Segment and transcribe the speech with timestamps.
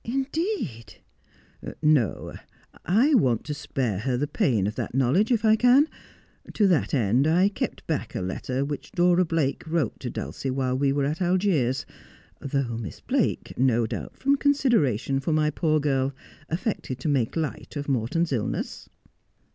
[0.16, 0.94] 'Indeed!''
[1.98, 2.36] No.
[2.86, 5.88] I want to spare her the pain of that knowledge if I can.
[6.54, 10.78] To that end I kept back a letter which Dora Blake wrote to Dulcie while
[10.78, 11.84] we were at Algiers,
[12.40, 16.14] though Miss Blake, no doubt from consideration for my poor gill,
[16.50, 18.88] afi'ected to make light of Morton's illness.'